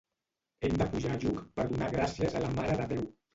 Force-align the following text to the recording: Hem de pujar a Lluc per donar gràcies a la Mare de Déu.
Hem 0.67 0.79
de 0.81 0.87
pujar 0.93 1.11
a 1.17 1.19
Lluc 1.25 1.43
per 1.59 1.67
donar 1.73 1.91
gràcies 1.97 2.39
a 2.41 2.43
la 2.47 2.51
Mare 2.57 2.81
de 2.81 2.89
Déu. 2.95 3.07